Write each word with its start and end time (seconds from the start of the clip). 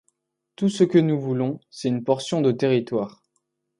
Tout 0.55 0.67
ce 0.69 0.83
que 0.83 0.97
nous 0.97 1.21
voulons, 1.21 1.59
c'est 1.69 1.87
une 1.87 2.03
portion 2.03 2.41
de 2.41 2.51
territoire. 2.51 3.21